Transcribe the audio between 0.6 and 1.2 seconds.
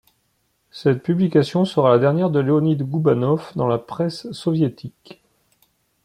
Cette